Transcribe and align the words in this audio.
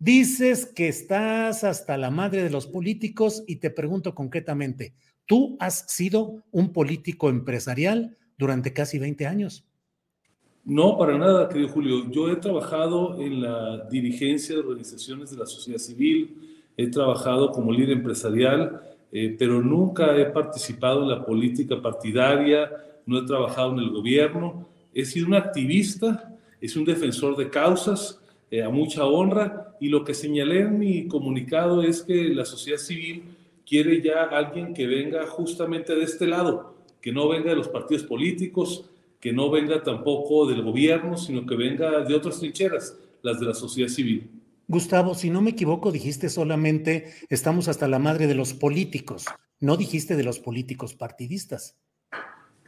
Dices 0.00 0.64
que 0.64 0.86
estás 0.86 1.64
hasta 1.64 1.96
la 1.96 2.10
madre 2.10 2.44
de 2.44 2.50
los 2.50 2.68
políticos 2.68 3.42
y 3.48 3.56
te 3.56 3.70
pregunto 3.70 4.14
concretamente, 4.14 4.94
¿tú 5.26 5.56
has 5.58 5.86
sido 5.88 6.44
un 6.52 6.72
político 6.72 7.28
empresarial 7.30 8.16
durante 8.38 8.72
casi 8.72 9.00
20 9.00 9.26
años? 9.26 9.64
No, 10.64 10.96
para 10.96 11.18
nada, 11.18 11.48
querido 11.48 11.70
Julio. 11.70 12.08
Yo 12.10 12.30
he 12.30 12.36
trabajado 12.36 13.20
en 13.20 13.42
la 13.42 13.88
dirigencia 13.90 14.54
de 14.54 14.60
organizaciones 14.60 15.30
de 15.30 15.38
la 15.38 15.46
sociedad 15.46 15.78
civil, 15.78 16.62
he 16.76 16.86
trabajado 16.86 17.50
como 17.50 17.72
líder 17.72 17.96
empresarial, 17.96 18.80
eh, 19.10 19.34
pero 19.36 19.60
nunca 19.60 20.16
he 20.16 20.26
participado 20.26 21.02
en 21.02 21.08
la 21.08 21.24
política 21.24 21.82
partidaria, 21.82 22.70
no 23.04 23.18
he 23.18 23.26
trabajado 23.26 23.72
en 23.72 23.80
el 23.80 23.90
gobierno, 23.90 24.68
he 24.94 25.04
sido 25.04 25.26
un 25.26 25.34
activista, 25.34 26.38
sido 26.60 26.82
un 26.82 26.86
defensor 26.86 27.36
de 27.36 27.50
causas, 27.50 28.20
eh, 28.50 28.62
a 28.62 28.68
mucha 28.68 29.04
honra. 29.04 29.67
Y 29.80 29.88
lo 29.88 30.04
que 30.04 30.14
señalé 30.14 30.60
en 30.60 30.78
mi 30.78 31.08
comunicado 31.08 31.82
es 31.82 32.02
que 32.02 32.28
la 32.28 32.44
sociedad 32.44 32.78
civil 32.78 33.22
quiere 33.66 34.02
ya 34.02 34.24
alguien 34.24 34.74
que 34.74 34.86
venga 34.86 35.26
justamente 35.26 35.94
de 35.94 36.04
este 36.04 36.26
lado, 36.26 36.74
que 37.00 37.12
no 37.12 37.28
venga 37.28 37.50
de 37.50 37.56
los 37.56 37.68
partidos 37.68 38.04
políticos, 38.04 38.90
que 39.20 39.32
no 39.32 39.50
venga 39.50 39.82
tampoco 39.82 40.46
del 40.46 40.62
gobierno, 40.62 41.16
sino 41.16 41.44
que 41.44 41.56
venga 41.56 42.00
de 42.00 42.14
otras 42.14 42.38
trincheras, 42.38 42.96
las 43.22 43.40
de 43.40 43.46
la 43.46 43.54
sociedad 43.54 43.88
civil. 43.88 44.30
Gustavo, 44.68 45.14
si 45.14 45.30
no 45.30 45.40
me 45.40 45.50
equivoco, 45.50 45.92
dijiste 45.92 46.28
solamente 46.28 47.12
estamos 47.28 47.68
hasta 47.68 47.88
la 47.88 47.98
madre 47.98 48.26
de 48.26 48.34
los 48.34 48.52
políticos, 48.54 49.24
no 49.60 49.76
dijiste 49.76 50.16
de 50.16 50.24
los 50.24 50.38
políticos 50.38 50.94
partidistas. 50.94 51.76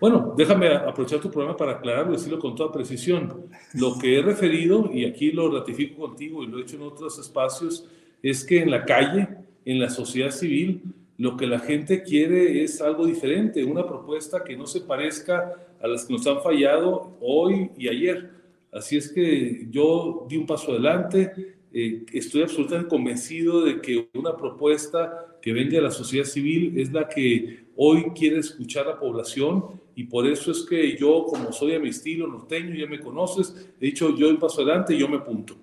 Bueno, 0.00 0.32
déjame 0.34 0.68
aprovechar 0.68 1.20
tu 1.20 1.30
programa 1.30 1.56
para 1.56 1.72
aclararlo 1.72 2.14
y 2.14 2.16
decirlo 2.16 2.38
con 2.38 2.54
toda 2.54 2.72
precisión. 2.72 3.44
Lo 3.74 3.98
que 3.98 4.18
he 4.18 4.22
referido, 4.22 4.90
y 4.90 5.04
aquí 5.04 5.30
lo 5.30 5.50
ratifico 5.50 6.06
contigo 6.06 6.42
y 6.42 6.46
lo 6.46 6.58
he 6.58 6.62
hecho 6.62 6.76
en 6.76 6.82
otros 6.82 7.18
espacios, 7.18 7.86
es 8.22 8.42
que 8.42 8.62
en 8.62 8.70
la 8.70 8.86
calle, 8.86 9.28
en 9.66 9.78
la 9.78 9.90
sociedad 9.90 10.30
civil, 10.30 10.82
lo 11.18 11.36
que 11.36 11.46
la 11.46 11.58
gente 11.58 12.02
quiere 12.02 12.64
es 12.64 12.80
algo 12.80 13.04
diferente, 13.04 13.62
una 13.62 13.86
propuesta 13.86 14.42
que 14.42 14.56
no 14.56 14.66
se 14.66 14.80
parezca 14.80 15.52
a 15.82 15.86
las 15.86 16.06
que 16.06 16.14
nos 16.14 16.26
han 16.26 16.40
fallado 16.40 17.18
hoy 17.20 17.70
y 17.76 17.88
ayer. 17.88 18.30
Así 18.72 18.96
es 18.96 19.12
que 19.12 19.66
yo 19.70 20.26
di 20.30 20.38
un 20.38 20.46
paso 20.46 20.72
adelante, 20.72 21.56
eh, 21.74 22.06
estoy 22.14 22.42
absolutamente 22.42 22.88
convencido 22.88 23.64
de 23.64 23.82
que 23.82 24.08
una 24.14 24.34
propuesta 24.34 25.26
que 25.40 25.52
venga 25.52 25.72
de 25.72 25.82
la 25.82 25.90
sociedad 25.90 26.24
civil 26.24 26.78
es 26.78 26.92
la 26.92 27.08
que 27.08 27.66
hoy 27.76 28.10
quiere 28.14 28.38
escuchar 28.38 28.86
a 28.86 28.90
la 28.90 29.00
población 29.00 29.80
y 29.94 30.04
por 30.04 30.26
eso 30.26 30.50
es 30.50 30.66
que 30.68 30.96
yo, 30.96 31.24
como 31.26 31.52
soy 31.52 31.74
a 31.74 31.80
mi 31.80 31.90
estilo 31.90 32.26
norteño, 32.26 32.74
ya 32.74 32.86
me 32.86 33.00
conoces, 33.00 33.54
he 33.80 33.86
dicho 33.86 34.16
yo 34.16 34.38
paso 34.38 34.62
adelante 34.62 34.94
y 34.94 34.98
yo 34.98 35.08
me 35.08 35.18
punto. 35.20 35.56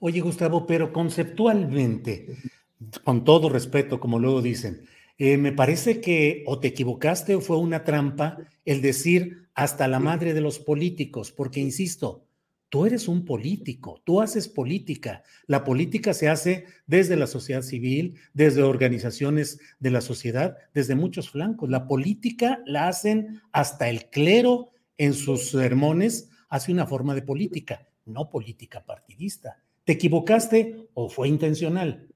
Oye, 0.00 0.20
Gustavo, 0.20 0.66
pero 0.66 0.92
conceptualmente, 0.92 2.36
con 3.04 3.24
todo 3.24 3.48
respeto, 3.48 3.98
como 3.98 4.18
luego 4.18 4.42
dicen, 4.42 4.82
eh, 5.18 5.36
me 5.36 5.52
parece 5.52 6.00
que 6.00 6.44
o 6.46 6.60
te 6.60 6.68
equivocaste 6.68 7.34
o 7.34 7.40
fue 7.40 7.56
una 7.56 7.82
trampa 7.82 8.38
el 8.64 8.80
decir 8.80 9.48
hasta 9.54 9.88
la 9.88 9.98
madre 9.98 10.34
de 10.34 10.40
los 10.40 10.60
políticos, 10.60 11.32
porque 11.32 11.58
insisto, 11.58 12.27
Tú 12.70 12.84
eres 12.84 13.08
un 13.08 13.24
político, 13.24 14.02
tú 14.04 14.20
haces 14.20 14.46
política. 14.46 15.22
La 15.46 15.64
política 15.64 16.12
se 16.12 16.28
hace 16.28 16.66
desde 16.86 17.16
la 17.16 17.26
sociedad 17.26 17.62
civil, 17.62 18.18
desde 18.34 18.62
organizaciones 18.62 19.58
de 19.78 19.90
la 19.90 20.02
sociedad, 20.02 20.58
desde 20.74 20.94
muchos 20.94 21.30
flancos. 21.30 21.70
La 21.70 21.86
política 21.86 22.60
la 22.66 22.88
hacen 22.88 23.40
hasta 23.52 23.88
el 23.88 24.10
clero 24.10 24.72
en 24.98 25.14
sus 25.14 25.50
sermones, 25.50 26.28
hace 26.50 26.70
una 26.70 26.86
forma 26.86 27.14
de 27.14 27.22
política, 27.22 27.88
no 28.04 28.28
política 28.28 28.84
partidista. 28.84 29.62
¿Te 29.84 29.92
equivocaste 29.92 30.88
o 30.92 31.08
fue 31.08 31.28
intencional? 31.28 32.08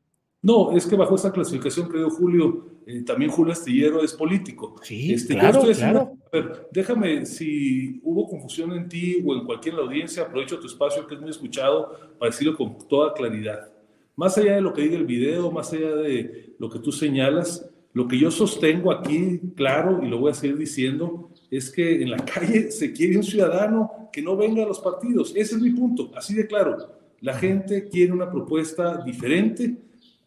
No, 0.43 0.77
es 0.77 0.87
que 0.87 0.97
bajo 0.97 1.15
esa 1.15 1.33
clasificación, 1.33 1.89
creo, 1.89 2.11
Julio, 2.11 2.67
eh, 2.85 3.03
también 3.03 3.31
Julio 3.31 3.53
Astillero 3.53 4.03
es 4.03 4.13
político. 4.13 4.75
Sí, 4.83 5.15
este, 5.15 5.35
claro, 5.35 5.63
claro. 5.63 6.13
a 6.27 6.37
ver, 6.37 6.69
déjame, 6.73 7.25
si 7.27 8.01
hubo 8.03 8.29
confusión 8.29 8.73
en 8.73 8.89
ti 8.89 9.23
o 9.25 9.35
en 9.35 9.45
cualquier 9.45 9.75
la 9.75 9.83
audiencia, 9.83 10.25
aprovecho 10.25 10.59
tu 10.59 10.67
espacio 10.67 11.07
que 11.07 11.15
es 11.15 11.21
muy 11.21 11.31
escuchado 11.31 11.97
para 12.19 12.33
decirlo 12.33 12.57
con 12.57 12.77
toda 12.89 13.15
claridad. 13.15 13.71
Más 14.17 14.37
allá 14.37 14.57
de 14.57 14.61
lo 14.61 14.73
que 14.73 14.83
diga 14.83 14.97
el 14.97 15.07
video, 15.07 15.53
más 15.53 15.73
allá 15.73 15.95
de 15.95 16.55
lo 16.59 16.69
que 16.69 16.81
tú 16.81 16.91
señalas, 16.91 17.71
lo 17.93 18.09
que 18.09 18.19
yo 18.19 18.33
sostengo 18.33 18.91
aquí, 18.91 19.41
claro, 19.55 20.03
y 20.03 20.09
lo 20.09 20.19
voy 20.19 20.33
a 20.33 20.35
seguir 20.35 20.59
diciendo, 20.59 21.31
es 21.53 21.71
que 21.71 22.03
en 22.03 22.11
la 22.11 22.17
calle 22.25 22.73
se 22.73 22.93
quiere 22.93 23.17
un 23.17 23.23
ciudadano 23.23 24.09
que 24.13 24.23
no 24.23 24.37
venga 24.37 24.65
a 24.65 24.67
los 24.67 24.81
partidos. 24.81 25.33
Ese 25.37 25.55
es 25.55 25.63
mi 25.63 25.71
punto, 25.71 26.11
así 26.17 26.35
de 26.35 26.49
claro. 26.49 26.79
La 27.21 27.35
gente 27.35 27.89
quiere 27.89 28.13
una 28.13 28.29
propuesta 28.29 29.01
diferente 29.05 29.77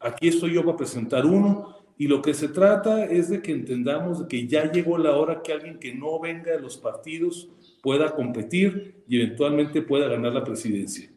Aquí 0.06 0.28
estoy 0.28 0.54
yo 0.54 0.64
para 0.64 0.78
presentar 0.78 1.26
uno 1.26 1.80
y 1.98 2.08
lo 2.08 2.22
que 2.22 2.36
se 2.36 2.48
trata 2.48 3.06
es 3.06 3.30
de 3.30 3.42
que 3.42 3.52
entendamos 3.52 4.24
que 4.28 4.48
ya 4.48 4.72
llegó 4.72 5.00
la 5.00 5.16
hora 5.16 5.42
que 5.42 5.52
alguien 5.52 5.80
que 5.80 5.96
no 5.96 6.20
venga 6.20 6.52
de 6.52 6.62
los 6.62 6.78
partidos 6.78 7.50
pueda 7.82 8.14
competir 8.14 9.04
y 9.08 9.20
eventualmente 9.20 9.82
pueda 9.82 10.08
ganar 10.08 10.34
la 10.34 10.44
presidencia. 10.44 11.10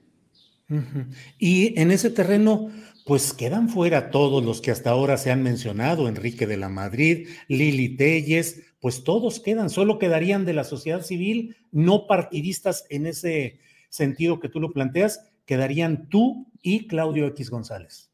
Y 1.38 1.78
en 1.78 1.90
ese 1.90 2.08
terreno, 2.08 2.70
pues 3.04 3.34
quedan 3.34 3.68
fuera 3.68 4.10
todos 4.10 4.42
los 4.42 4.62
que 4.62 4.70
hasta 4.70 4.88
ahora 4.88 5.18
se 5.18 5.30
han 5.30 5.42
mencionado, 5.42 6.08
Enrique 6.08 6.46
de 6.46 6.56
la 6.56 6.70
Madrid, 6.70 7.28
Lili 7.46 7.94
Telles, 7.94 8.62
pues 8.80 9.04
todos 9.04 9.38
quedan, 9.38 9.68
solo 9.68 9.98
quedarían 9.98 10.46
de 10.46 10.54
la 10.54 10.64
sociedad 10.64 11.02
civil, 11.02 11.56
no 11.72 12.06
partidistas 12.06 12.86
en 12.88 13.06
ese 13.06 13.60
sentido 13.90 14.40
que 14.40 14.48
tú 14.48 14.60
lo 14.60 14.72
planteas, 14.72 15.30
quedarían 15.44 16.08
tú 16.08 16.46
y 16.62 16.86
Claudio 16.86 17.26
X 17.26 17.50
González. 17.50 18.07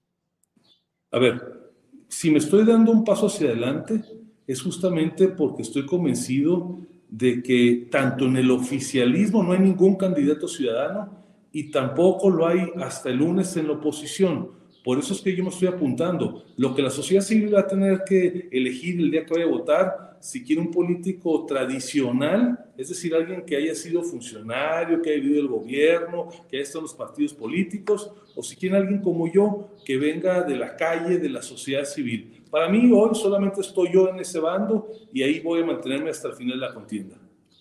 A 1.14 1.18
ver, 1.20 1.70
si 2.08 2.28
me 2.28 2.38
estoy 2.38 2.64
dando 2.64 2.90
un 2.90 3.04
paso 3.04 3.28
hacia 3.28 3.46
adelante, 3.46 4.02
es 4.48 4.60
justamente 4.60 5.28
porque 5.28 5.62
estoy 5.62 5.86
convencido 5.86 6.80
de 7.08 7.40
que 7.40 7.86
tanto 7.88 8.24
en 8.24 8.36
el 8.36 8.50
oficialismo 8.50 9.40
no 9.44 9.52
hay 9.52 9.60
ningún 9.60 9.94
candidato 9.94 10.48
ciudadano 10.48 11.12
y 11.52 11.70
tampoco 11.70 12.30
lo 12.30 12.48
hay 12.48 12.68
hasta 12.82 13.10
el 13.10 13.18
lunes 13.18 13.56
en 13.56 13.68
la 13.68 13.74
oposición. 13.74 14.50
Por 14.84 14.98
eso 14.98 15.14
es 15.14 15.22
que 15.22 15.34
yo 15.34 15.42
me 15.42 15.48
estoy 15.48 15.66
apuntando. 15.66 16.44
Lo 16.58 16.74
que 16.74 16.82
la 16.82 16.90
sociedad 16.90 17.22
civil 17.22 17.54
va 17.54 17.60
a 17.60 17.66
tener 17.66 18.02
que 18.06 18.50
elegir 18.52 19.00
el 19.00 19.10
día 19.10 19.24
que 19.24 19.32
vaya 19.32 19.46
a 19.46 19.48
votar, 19.48 20.18
si 20.20 20.44
quiere 20.44 20.60
un 20.60 20.70
político 20.70 21.46
tradicional, 21.46 22.58
es 22.76 22.90
decir, 22.90 23.14
alguien 23.14 23.44
que 23.46 23.56
haya 23.56 23.74
sido 23.74 24.02
funcionario, 24.02 25.00
que 25.00 25.10
haya 25.10 25.22
vivido 25.22 25.40
el 25.40 25.48
gobierno, 25.48 26.28
que 26.48 26.56
haya 26.56 26.62
estado 26.64 26.80
en 26.80 26.84
los 26.84 26.94
partidos 26.94 27.32
políticos, 27.32 28.10
o 28.36 28.42
si 28.42 28.56
quiere 28.56 28.76
alguien 28.76 29.00
como 29.00 29.30
yo, 29.30 29.70
que 29.84 29.96
venga 29.96 30.42
de 30.42 30.56
la 30.56 30.76
calle, 30.76 31.18
de 31.18 31.30
la 31.30 31.40
sociedad 31.40 31.84
civil. 31.84 32.42
Para 32.50 32.68
mí 32.68 32.90
hoy 32.92 33.14
solamente 33.14 33.62
estoy 33.62 33.88
yo 33.92 34.08
en 34.08 34.20
ese 34.20 34.38
bando 34.38 34.88
y 35.12 35.22
ahí 35.22 35.40
voy 35.40 35.62
a 35.62 35.66
mantenerme 35.66 36.10
hasta 36.10 36.28
el 36.28 36.34
final 36.34 36.60
de 36.60 36.66
la 36.66 36.74
contienda. 36.74 37.16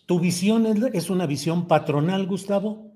¿Tu 0.06 0.20
visión 0.20 0.66
es 0.94 1.10
una 1.10 1.26
visión 1.26 1.68
patronal, 1.68 2.28
Gustavo? 2.28 2.92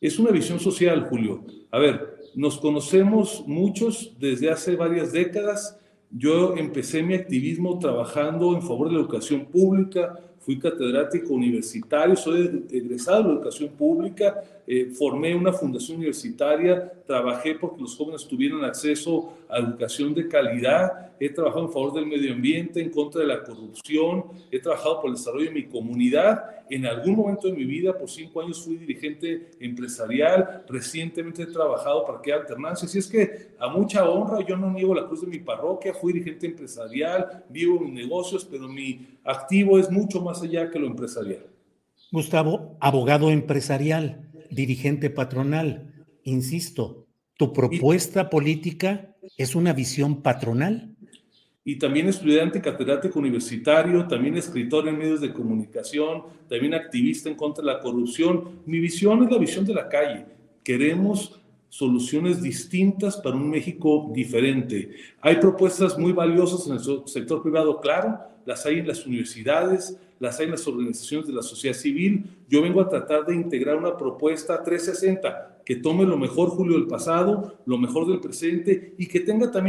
Es 0.00 0.18
una 0.18 0.30
visión 0.30 0.58
social, 0.58 1.06
Julio. 1.08 1.44
A 1.70 1.78
ver, 1.78 2.17
nos 2.38 2.56
conocemos 2.56 3.42
muchos 3.48 4.12
desde 4.20 4.48
hace 4.48 4.76
varias 4.76 5.10
décadas. 5.10 5.76
Yo 6.08 6.56
empecé 6.56 7.02
mi 7.02 7.14
activismo 7.14 7.80
trabajando 7.80 8.54
en 8.54 8.62
favor 8.62 8.86
de 8.86 8.94
la 8.94 9.00
educación 9.00 9.46
pública, 9.46 10.16
fui 10.38 10.56
catedrático 10.56 11.34
universitario, 11.34 12.14
soy 12.14 12.64
egresado 12.70 13.24
de 13.24 13.28
la 13.28 13.34
educación 13.34 13.70
pública, 13.70 14.40
eh, 14.68 14.88
formé 14.96 15.34
una 15.34 15.52
fundación 15.52 15.96
universitaria, 15.96 16.92
trabajé 17.08 17.56
porque 17.56 17.82
los 17.82 17.96
jóvenes 17.96 18.24
tuvieran 18.24 18.64
acceso 18.64 19.32
a 19.48 19.58
educación 19.58 20.14
de 20.14 20.28
calidad, 20.28 21.07
he 21.20 21.30
trabajado 21.30 21.66
en 21.66 21.72
favor 21.72 21.92
del 21.94 22.06
medio 22.06 22.32
ambiente, 22.32 22.80
en 22.80 22.90
contra 22.90 23.20
de 23.20 23.26
la 23.26 23.42
corrupción, 23.42 24.24
he 24.50 24.58
trabajado 24.58 25.00
por 25.00 25.10
el 25.10 25.16
desarrollo 25.16 25.46
de 25.46 25.52
mi 25.52 25.64
comunidad. 25.66 26.44
En 26.70 26.86
algún 26.86 27.16
momento 27.16 27.48
de 27.48 27.54
mi 27.54 27.64
vida, 27.64 27.96
por 27.96 28.10
cinco 28.10 28.40
años, 28.40 28.62
fui 28.62 28.76
dirigente 28.76 29.50
empresarial, 29.60 30.64
recientemente 30.68 31.42
he 31.42 31.46
trabajado 31.46 32.04
para 32.04 32.20
que 32.20 32.32
haya 32.32 32.42
alternancia. 32.42 32.86
Así 32.86 32.98
es 32.98 33.06
que 33.06 33.48
a 33.58 33.68
mucha 33.68 34.08
honra, 34.08 34.44
yo 34.46 34.56
no 34.56 34.70
niego 34.70 34.94
la 34.94 35.06
cruz 35.06 35.22
de 35.22 35.26
mi 35.26 35.38
parroquia, 35.38 35.94
fui 35.94 36.12
dirigente 36.12 36.46
empresarial, 36.46 37.44
vivo 37.48 37.80
mis 37.80 37.92
negocios, 37.92 38.44
pero 38.44 38.68
mi 38.68 39.06
activo 39.24 39.78
es 39.78 39.90
mucho 39.90 40.20
más 40.20 40.42
allá 40.42 40.70
que 40.70 40.78
lo 40.78 40.86
empresarial. 40.86 41.46
Gustavo, 42.10 42.76
abogado 42.80 43.30
empresarial, 43.30 44.30
dirigente 44.50 45.10
patronal, 45.10 45.92
insisto, 46.24 47.06
¿tu 47.36 47.52
propuesta 47.52 48.30
política 48.30 49.14
es 49.36 49.54
una 49.54 49.72
visión 49.72 50.22
patronal? 50.22 50.96
Y 51.68 51.76
también 51.76 52.08
estudiante 52.08 52.62
catedrático 52.62 53.18
universitario, 53.18 54.06
también 54.08 54.38
escritor 54.38 54.88
en 54.88 54.96
medios 54.96 55.20
de 55.20 55.34
comunicación, 55.34 56.22
también 56.48 56.72
activista 56.72 57.28
en 57.28 57.34
contra 57.34 57.62
de 57.62 57.70
la 57.70 57.80
corrupción. 57.80 58.62
Mi 58.64 58.78
visión 58.78 59.22
es 59.22 59.30
la 59.30 59.36
visión 59.36 59.66
de 59.66 59.74
la 59.74 59.86
calle. 59.86 60.24
Queremos 60.64 61.38
soluciones 61.68 62.40
distintas 62.40 63.18
para 63.18 63.36
un 63.36 63.50
México 63.50 64.10
diferente. 64.14 64.92
Hay 65.20 65.36
propuestas 65.36 65.98
muy 65.98 66.12
valiosas 66.12 66.66
en 66.68 66.76
el 66.76 67.06
sector 67.06 67.42
privado, 67.42 67.82
claro, 67.82 68.18
las 68.46 68.64
hay 68.64 68.78
en 68.78 68.88
las 68.88 69.04
universidades, 69.04 69.94
las 70.20 70.40
hay 70.40 70.46
en 70.46 70.52
las 70.52 70.66
organizaciones 70.66 71.26
de 71.26 71.34
la 71.34 71.42
sociedad 71.42 71.76
civil. 71.76 72.24
Yo 72.48 72.62
vengo 72.62 72.80
a 72.80 72.88
tratar 72.88 73.26
de 73.26 73.34
integrar 73.34 73.76
una 73.76 73.94
propuesta 73.94 74.62
360 74.62 75.58
que 75.66 75.76
tome 75.76 76.06
lo 76.06 76.16
mejor, 76.16 76.48
Julio, 76.48 76.78
del 76.78 76.86
pasado, 76.86 77.58
lo 77.66 77.76
mejor 77.76 78.08
del 78.08 78.20
presente 78.20 78.94
y 78.96 79.06
que 79.06 79.20
tenga 79.20 79.50
también... 79.50 79.68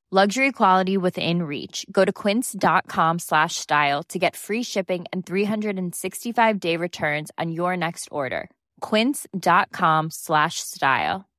Luxury 0.13 0.51
quality 0.51 0.97
within 0.97 1.43
reach. 1.43 1.85
Go 1.89 2.03
to 2.03 2.11
quince.com 2.11 3.19
slash 3.19 3.55
style 3.55 4.03
to 4.09 4.19
get 4.19 4.35
free 4.35 4.61
shipping 4.61 5.05
and 5.13 5.25
365-day 5.25 6.75
returns 6.75 7.31
on 7.37 7.53
your 7.53 7.77
next 7.77 8.09
order. 8.11 8.49
quince.com 8.81 10.09
slash 10.11 10.55
style. 10.59 11.29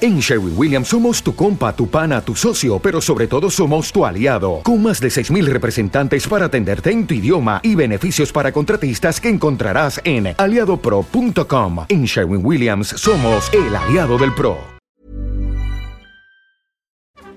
En 0.00 0.18
Sherwin 0.20 0.54
Williams 0.56 0.88
somos 0.88 1.22
tu 1.22 1.34
compa, 1.34 1.76
tu 1.76 1.90
pana, 1.90 2.22
tu 2.22 2.34
socio, 2.34 2.78
pero 2.78 3.02
sobre 3.02 3.26
todo 3.26 3.50
somos 3.50 3.92
tu 3.92 4.06
aliado, 4.06 4.62
con 4.64 4.82
más 4.82 4.98
de 5.00 5.08
6.000 5.08 5.44
representantes 5.50 6.26
para 6.26 6.46
atenderte 6.46 6.90
en 6.90 7.06
tu 7.06 7.12
idioma 7.12 7.60
y 7.62 7.74
beneficios 7.74 8.32
para 8.32 8.50
contratistas 8.50 9.20
que 9.20 9.28
encontrarás 9.28 10.00
en 10.04 10.34
aliadopro.com. 10.38 11.84
En 11.90 12.04
Sherwin 12.06 12.40
Williams 12.42 12.88
somos 12.88 13.52
el 13.52 13.76
aliado 13.76 14.16
del 14.16 14.34
PRO. 14.34 14.81